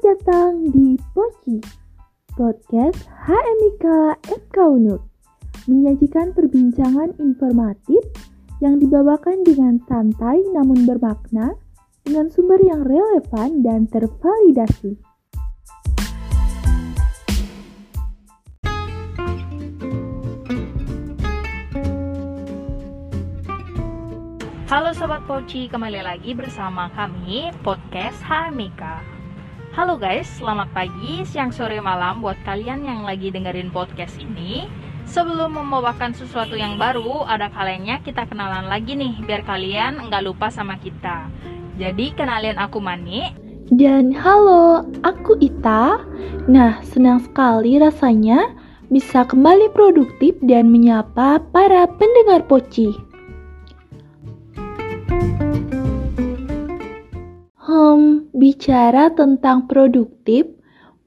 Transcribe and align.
Selamat 0.00 0.16
datang 0.24 0.64
di 0.72 0.96
Poci, 1.12 1.60
podcast 2.32 3.04
HMIK 3.20 4.16
FK 4.32 4.56
Unut, 4.80 5.04
menyajikan 5.68 6.32
perbincangan 6.32 7.12
informatif 7.20 8.00
yang 8.64 8.80
dibawakan 8.80 9.44
dengan 9.44 9.76
santai 9.84 10.40
namun 10.56 10.88
bermakna, 10.88 11.52
dengan 12.08 12.32
sumber 12.32 12.56
yang 12.64 12.80
relevan 12.80 13.60
dan 13.60 13.84
tervalidasi. 13.92 14.96
Halo 24.64 24.96
Sobat 24.96 25.28
Poci, 25.28 25.68
kembali 25.68 26.00
lagi 26.00 26.32
bersama 26.32 26.88
kami, 26.96 27.52
Podcast 27.60 28.16
Hamika. 28.24 29.19
Halo 29.80 29.96
guys, 29.96 30.28
selamat 30.36 30.76
pagi, 30.76 31.24
siang, 31.24 31.56
sore, 31.56 31.80
malam 31.80 32.20
buat 32.20 32.36
kalian 32.44 32.84
yang 32.84 33.00
lagi 33.00 33.32
dengerin 33.32 33.72
podcast 33.72 34.12
ini. 34.20 34.68
Sebelum 35.08 35.56
membawakan 35.56 36.12
sesuatu 36.12 36.52
yang 36.52 36.76
baru, 36.76 37.24
ada 37.24 37.48
kalanya 37.48 37.96
kita 38.04 38.28
kenalan 38.28 38.68
lagi 38.68 38.92
nih, 38.92 39.16
biar 39.24 39.40
kalian 39.40 40.04
nggak 40.04 40.20
lupa 40.20 40.52
sama 40.52 40.76
kita. 40.76 41.32
Jadi 41.80 42.12
kenalin 42.12 42.60
aku 42.60 42.76
Mani. 42.76 43.32
Dan 43.72 44.12
halo, 44.12 44.84
aku 45.00 45.40
Ita. 45.40 46.04
Nah, 46.44 46.84
senang 46.84 47.24
sekali 47.24 47.80
rasanya 47.80 48.52
bisa 48.92 49.24
kembali 49.24 49.72
produktif 49.72 50.36
dan 50.44 50.68
menyapa 50.68 51.40
para 51.56 51.88
pendengar 51.96 52.44
Poci. 52.44 52.92
Hmm, 57.64 58.19
bicara 58.36 59.10
tentang 59.14 59.66
produktif, 59.66 60.46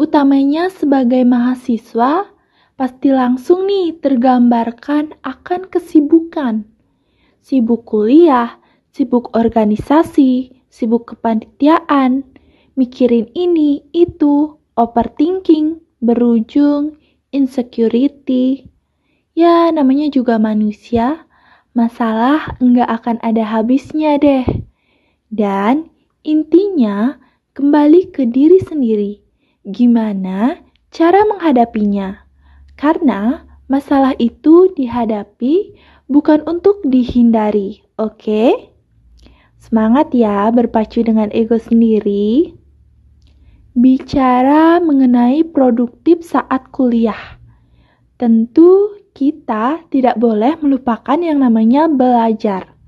utamanya 0.00 0.72
sebagai 0.72 1.22
mahasiswa, 1.22 2.26
pasti 2.74 3.14
langsung 3.14 3.68
nih 3.68 4.00
tergambarkan 4.00 5.14
akan 5.22 5.70
kesibukan. 5.70 6.66
Sibuk 7.38 7.86
kuliah, 7.86 8.58
sibuk 8.90 9.30
organisasi, 9.36 10.64
sibuk 10.72 11.12
kepanitiaan, 11.14 12.24
mikirin 12.74 13.28
ini, 13.36 13.84
itu, 13.92 14.56
overthinking, 14.74 15.84
berujung, 16.00 16.96
insecurity. 17.30 18.66
Ya, 19.36 19.68
namanya 19.68 20.08
juga 20.08 20.40
manusia, 20.40 21.28
masalah 21.76 22.56
enggak 22.58 22.88
akan 22.88 23.16
ada 23.20 23.44
habisnya 23.44 24.16
deh. 24.16 24.44
Dan 25.28 25.91
Intinya, 26.22 27.18
kembali 27.58 28.14
ke 28.14 28.30
diri 28.30 28.62
sendiri. 28.62 29.18
Gimana 29.66 30.54
cara 30.94 31.26
menghadapinya? 31.26 32.14
Karena 32.78 33.42
masalah 33.66 34.14
itu 34.22 34.70
dihadapi 34.70 35.74
bukan 36.06 36.46
untuk 36.46 36.78
dihindari, 36.86 37.82
oke? 37.98 38.22
Okay? 38.22 38.70
Semangat 39.58 40.14
ya 40.14 40.46
berpacu 40.54 41.02
dengan 41.02 41.26
ego 41.34 41.58
sendiri. 41.58 42.54
Bicara 43.74 44.78
mengenai 44.78 45.42
produktif 45.42 46.22
saat 46.22 46.70
kuliah. 46.70 47.38
Tentu 48.14 48.94
kita 49.10 49.82
tidak 49.90 50.22
boleh 50.22 50.54
melupakan 50.62 51.18
yang 51.18 51.42
namanya 51.42 51.90
belajar. 51.90 52.78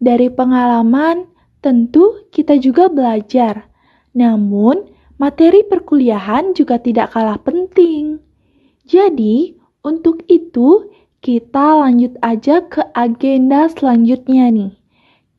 Dari 0.00 0.32
pengalaman, 0.32 1.33
Tentu 1.64 2.28
kita 2.28 2.60
juga 2.60 2.92
belajar, 2.92 3.72
namun 4.12 4.84
materi 5.16 5.64
perkuliahan 5.64 6.52
juga 6.52 6.76
tidak 6.76 7.16
kalah 7.16 7.40
penting. 7.40 8.20
Jadi, 8.84 9.56
untuk 9.80 10.20
itu 10.28 10.92
kita 11.24 11.80
lanjut 11.80 12.20
aja 12.20 12.60
ke 12.68 12.84
agenda 12.92 13.72
selanjutnya 13.72 14.52
nih. 14.52 14.76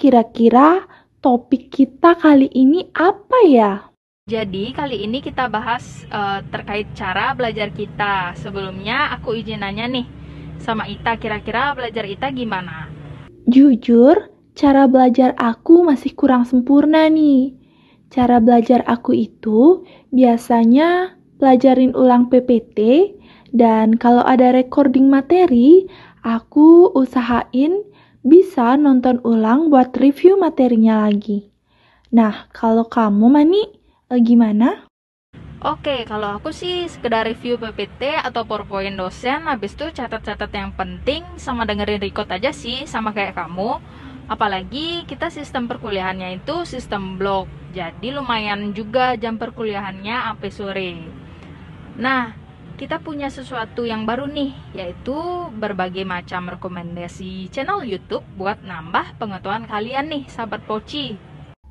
Kira-kira 0.01 0.89
topik 1.21 1.69
kita 1.69 2.17
kali 2.17 2.49
ini 2.57 2.89
apa 2.97 3.39
ya? 3.45 3.71
Jadi 4.25 4.73
kali 4.73 5.05
ini 5.05 5.21
kita 5.21 5.45
bahas 5.45 6.09
uh, 6.09 6.41
terkait 6.49 6.89
cara 6.97 7.37
belajar 7.37 7.69
kita. 7.69 8.33
Sebelumnya 8.41 9.13
aku 9.13 9.37
izin 9.37 9.61
nanya 9.61 9.85
nih 9.85 10.09
sama 10.57 10.89
Ita, 10.89 11.21
kira-kira 11.21 11.77
belajar 11.77 12.09
Ita 12.09 12.33
gimana? 12.33 12.89
Jujur, 13.45 14.33
cara 14.55 14.87
belajar 14.87 15.35
aku 15.35 15.83
masih 15.83 16.15
kurang 16.15 16.47
sempurna 16.47 17.11
nih. 17.11 17.53
Cara 18.07 18.39
belajar 18.39 18.81
aku 18.87 19.11
itu 19.11 19.83
biasanya 20.15 21.19
pelajarin 21.35 21.91
ulang 21.91 22.31
PPT 22.31 23.11
dan 23.51 23.99
kalau 23.99 24.23
ada 24.23 24.55
recording 24.55 25.11
materi, 25.11 25.87
aku 26.23 26.91
usahain 26.95 27.83
bisa 28.25 28.79
nonton 28.79 29.19
ulang 29.27 29.67
buat 29.67 29.91
review 29.99 30.39
materinya 30.39 31.05
lagi. 31.05 31.51
Nah, 32.15 32.47
kalau 32.55 32.87
kamu 32.87 33.27
Mani, 33.27 33.63
eh, 34.09 34.21
gimana? 34.23 34.87
Oke, 35.65 36.05
kalau 36.05 36.37
aku 36.37 36.53
sih 36.53 36.85
sekedar 36.85 37.25
review 37.25 37.57
PPT 37.57 38.21
atau 38.21 38.45
PowerPoint 38.45 38.93
dosen, 38.93 39.49
habis 39.49 39.73
itu 39.73 39.89
catat-catat 39.89 40.51
yang 40.53 40.69
penting 40.77 41.25
sama 41.41 41.65
dengerin 41.65 41.99
record 41.99 42.29
aja 42.29 42.53
sih, 42.53 42.85
sama 42.85 43.11
kayak 43.11 43.33
kamu. 43.33 43.81
Apalagi 44.25 45.05
kita 45.05 45.29
sistem 45.29 45.69
perkuliahannya 45.69 46.41
itu 46.41 46.65
sistem 46.65 47.21
blok. 47.21 47.45
Jadi 47.77 48.09
lumayan 48.09 48.73
juga 48.73 49.13
jam 49.19 49.37
perkuliahannya 49.37 50.15
sampai 50.17 50.49
sore. 50.49 50.91
Nah, 52.01 52.33
kita 52.75 52.99
punya 52.99 53.31
sesuatu 53.31 53.87
yang 53.87 54.03
baru 54.03 54.27
nih, 54.27 54.51
yaitu 54.75 55.15
berbagai 55.55 56.03
macam 56.03 56.51
rekomendasi 56.51 57.47
channel 57.53 57.87
YouTube 57.87 58.25
buat 58.35 58.59
nambah 58.65 59.15
pengetahuan 59.15 59.63
kalian 59.63 60.11
nih, 60.11 60.23
sahabat 60.27 60.65
Poci. 60.67 61.15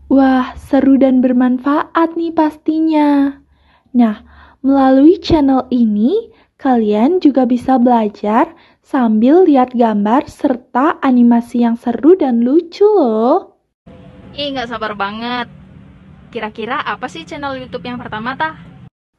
Wah, 0.08 0.56
seru 0.56 0.96
dan 0.96 1.20
bermanfaat 1.20 2.16
nih 2.16 2.32
pastinya. 2.32 3.36
Nah, 3.92 4.22
melalui 4.64 5.20
channel 5.20 5.68
ini, 5.68 6.32
kalian 6.64 7.20
juga 7.20 7.44
bisa 7.44 7.76
belajar 7.76 8.56
sambil 8.80 9.44
lihat 9.44 9.76
gambar 9.76 10.24
serta 10.32 10.96
animasi 11.04 11.60
yang 11.60 11.76
seru 11.76 12.16
dan 12.16 12.40
lucu 12.40 12.88
loh. 12.88 13.60
Ih, 14.32 14.48
nggak 14.56 14.72
sabar 14.72 14.96
banget. 14.96 15.52
Kira-kira 16.32 16.80
apa 16.80 17.04
sih 17.12 17.28
channel 17.28 17.60
YouTube 17.60 17.84
yang 17.84 18.00
pertama, 18.00 18.32
Tah? 18.32 18.56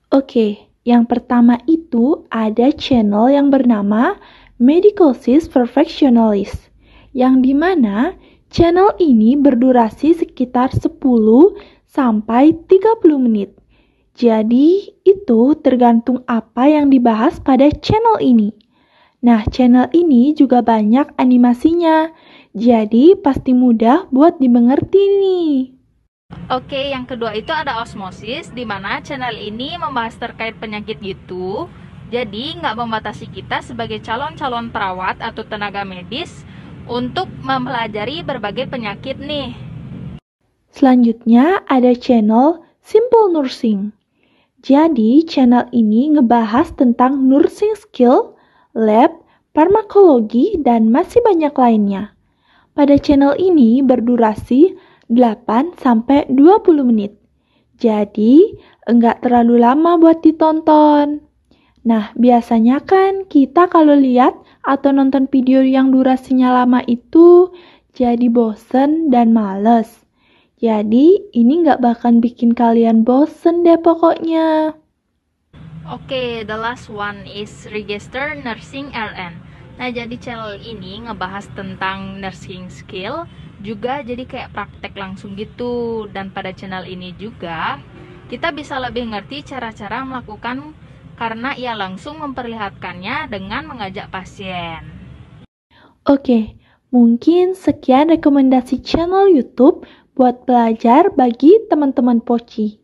Oke, 0.10 0.74
yang 0.82 1.06
pertama 1.06 1.62
itu 1.70 2.26
ada 2.34 2.74
channel 2.74 3.30
yang 3.30 3.54
bernama 3.54 4.18
Medical 4.58 5.14
Sis 5.14 5.46
Perfectionalist, 5.46 6.74
yang 7.14 7.46
di 7.46 7.54
mana 7.54 8.18
channel 8.50 8.90
ini 8.98 9.38
berdurasi 9.38 10.18
sekitar 10.18 10.74
10 10.74 10.98
sampai 11.86 12.58
30 12.66 13.22
menit. 13.22 13.54
Jadi, 14.16 14.96
itu 15.04 15.42
tergantung 15.60 16.24
apa 16.24 16.72
yang 16.72 16.88
dibahas 16.88 17.36
pada 17.44 17.68
channel 17.68 18.16
ini. 18.24 18.56
Nah, 19.20 19.44
channel 19.52 19.92
ini 19.92 20.32
juga 20.32 20.64
banyak 20.64 21.20
animasinya, 21.20 22.16
jadi 22.56 23.20
pasti 23.20 23.52
mudah 23.52 24.08
buat 24.16 24.40
dimengerti 24.40 25.04
nih. 25.20 25.52
Oke, 26.48 26.96
yang 26.96 27.04
kedua 27.04 27.36
itu 27.36 27.52
ada 27.52 27.84
osmosis, 27.84 28.56
di 28.56 28.64
mana 28.64 29.04
channel 29.04 29.36
ini 29.36 29.76
membahas 29.76 30.16
terkait 30.16 30.56
penyakit 30.64 30.96
gitu. 31.04 31.68
Jadi, 32.08 32.56
nggak 32.56 32.80
membatasi 32.80 33.28
kita 33.28 33.60
sebagai 33.68 34.00
calon-calon 34.00 34.72
perawat 34.72 35.20
atau 35.20 35.44
tenaga 35.44 35.84
medis 35.84 36.48
untuk 36.88 37.28
mempelajari 37.44 38.24
berbagai 38.24 38.72
penyakit 38.72 39.20
nih. 39.20 39.52
Selanjutnya 40.72 41.68
ada 41.68 41.92
channel 41.92 42.64
Simple 42.80 43.36
Nursing. 43.36 43.92
Jadi, 44.66 45.22
channel 45.30 45.70
ini 45.70 46.18
ngebahas 46.18 46.74
tentang 46.74 47.30
nursing 47.30 47.78
skill 47.78 48.34
lab, 48.74 49.14
farmakologi, 49.54 50.58
dan 50.58 50.90
masih 50.90 51.22
banyak 51.22 51.54
lainnya. 51.54 52.18
Pada 52.74 52.98
channel 52.98 53.38
ini 53.38 53.86
berdurasi 53.86 54.74
8-20 55.14 56.34
menit. 56.82 57.14
Jadi, 57.78 58.58
enggak 58.90 59.22
terlalu 59.22 59.62
lama 59.62 60.02
buat 60.02 60.26
ditonton. 60.26 61.22
Nah, 61.86 62.10
biasanya 62.18 62.82
kan 62.82 63.30
kita 63.30 63.70
kalau 63.70 63.94
lihat 63.94 64.34
atau 64.66 64.90
nonton 64.90 65.30
video 65.30 65.62
yang 65.62 65.94
durasinya 65.94 66.66
lama 66.66 66.82
itu 66.90 67.54
jadi 67.94 68.34
bosen 68.34 69.14
dan 69.14 69.30
males. 69.30 70.05
Jadi, 70.66 71.22
ini 71.38 71.62
nggak 71.62 71.78
bakal 71.78 72.18
bikin 72.18 72.58
kalian 72.58 73.06
bosen 73.06 73.62
deh 73.62 73.78
pokoknya. 73.78 74.74
Oke, 75.86 76.10
okay, 76.10 76.30
the 76.42 76.58
last 76.58 76.90
one 76.90 77.22
is 77.30 77.70
Register 77.70 78.34
Nursing 78.34 78.90
RN. 78.90 79.38
Nah, 79.78 79.94
jadi 79.94 80.18
channel 80.18 80.58
ini 80.58 81.06
ngebahas 81.06 81.46
tentang 81.54 82.18
nursing 82.18 82.74
skill, 82.74 83.30
juga 83.62 84.02
jadi 84.02 84.26
kayak 84.26 84.58
praktek 84.58 84.98
langsung 84.98 85.38
gitu. 85.38 86.10
Dan 86.10 86.34
pada 86.34 86.50
channel 86.50 86.90
ini 86.90 87.14
juga 87.14 87.78
kita 88.26 88.50
bisa 88.50 88.82
lebih 88.82 89.14
ngerti 89.14 89.46
cara-cara 89.46 90.02
melakukan 90.02 90.74
karena 91.14 91.54
ia 91.54 91.78
langsung 91.78 92.26
memperlihatkannya 92.26 93.30
dengan 93.30 93.70
mengajak 93.70 94.10
pasien. 94.10 94.82
Oke, 96.10 96.58
mungkin 96.90 97.54
sekian 97.54 98.10
rekomendasi 98.10 98.82
channel 98.82 99.30
YouTube 99.30 99.86
buat 100.16 100.48
belajar 100.48 101.12
bagi 101.12 101.52
teman-teman 101.68 102.24
Poci. 102.24 102.80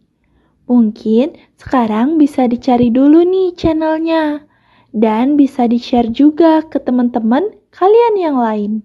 Mungkin 0.67 1.39
sekarang 1.55 2.19
bisa 2.19 2.43
dicari 2.47 2.91
dulu 2.91 3.23
nih 3.23 3.55
channelnya 3.55 4.43
dan 4.91 5.39
bisa 5.39 5.67
di-share 5.67 6.11
juga 6.11 6.59
ke 6.67 6.79
teman-teman 6.83 7.55
kalian 7.71 8.15
yang 8.19 8.35
lain. 8.35 8.83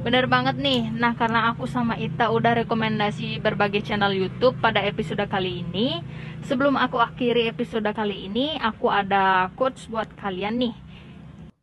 Bener 0.00 0.24
banget 0.30 0.56
nih, 0.56 0.88
nah 0.96 1.12
karena 1.12 1.52
aku 1.52 1.68
sama 1.68 1.92
Ita 2.00 2.32
udah 2.32 2.64
rekomendasi 2.64 3.36
berbagai 3.44 3.84
channel 3.84 4.16
YouTube 4.16 4.56
pada 4.56 4.80
episode 4.80 5.20
kali 5.28 5.60
ini 5.60 6.00
Sebelum 6.48 6.72
aku 6.80 6.96
akhiri 6.96 7.52
episode 7.52 7.84
kali 7.92 8.32
ini, 8.32 8.56
aku 8.64 8.88
ada 8.88 9.52
quotes 9.60 9.84
buat 9.92 10.08
kalian 10.16 10.56
nih 10.56 10.74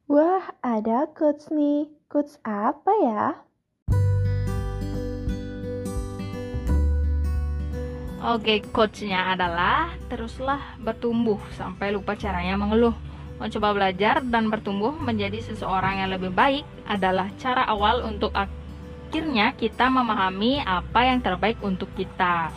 Wah, 0.05 0.53
ada 0.61 1.09
quotes 1.17 1.49
nih, 1.49 1.89
quotes 2.13 2.37
apa 2.45 2.93
ya? 3.01 3.23
Oke, 8.17 8.65
quotesnya 8.73 9.37
adalah 9.37 9.93
Teruslah 10.09 10.77
bertumbuh 10.81 11.37
sampai 11.53 11.93
lupa 11.93 12.17
caranya 12.17 12.57
mengeluh 12.57 12.97
Mencoba 13.37 13.69
belajar 13.77 14.25
dan 14.25 14.49
bertumbuh 14.49 14.97
menjadi 14.97 15.37
seseorang 15.45 16.01
yang 16.01 16.09
lebih 16.09 16.33
baik 16.33 16.65
adalah 16.89 17.29
cara 17.37 17.69
awal 17.69 18.01
untuk 18.01 18.33
akhirnya 18.33 19.53
kita 19.53 19.93
memahami 19.93 20.65
apa 20.65 21.05
yang 21.05 21.21
terbaik 21.21 21.61
untuk 21.61 21.85
kita. 21.93 22.49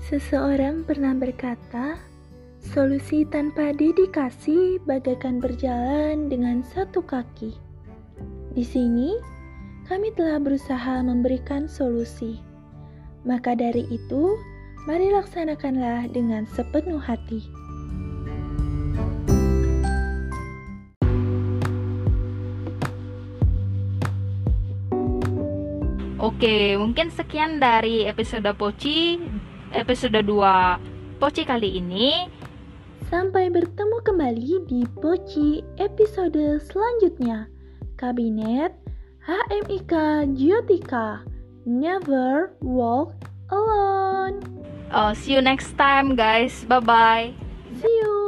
Seseorang 0.00 0.88
pernah 0.88 1.12
berkata, 1.12 2.00
solusi 2.64 3.28
tanpa 3.28 3.76
dedikasi 3.76 4.80
bagaikan 4.88 5.44
berjalan 5.44 6.32
dengan 6.32 6.64
satu 6.64 7.04
kaki. 7.04 7.52
Di 8.56 8.64
sini, 8.64 9.12
kami 9.92 10.08
telah 10.16 10.40
berusaha 10.40 11.04
memberikan 11.04 11.68
solusi. 11.68 12.40
Maka 13.28 13.52
dari 13.52 13.84
itu, 13.92 14.40
mari 14.82 15.14
laksanakanlah 15.14 16.10
dengan 16.10 16.42
sepenuh 16.50 16.98
hati. 16.98 17.46
Oke, 26.22 26.78
mungkin 26.78 27.10
sekian 27.10 27.58
dari 27.58 28.06
episode 28.06 28.46
Poci, 28.54 29.18
episode 29.74 30.22
2 30.22 31.18
Poci 31.18 31.42
kali 31.42 31.82
ini. 31.82 32.30
Sampai 33.10 33.50
bertemu 33.50 33.98
kembali 34.02 34.66
di 34.70 34.86
Poci 35.02 35.62
episode 35.78 36.62
selanjutnya. 36.62 37.50
Kabinet 37.98 38.74
HMIK 39.22 39.92
Geotika. 40.34 41.22
Never 41.66 42.54
walk 42.62 43.14
alone. 43.50 44.51
Oh, 44.92 45.14
see 45.14 45.32
you 45.34 45.40
next 45.40 45.76
time 45.78 46.14
guys. 46.14 46.64
Bye 46.64 46.80
bye. 46.80 47.34
See 47.80 47.88
you. 47.88 48.21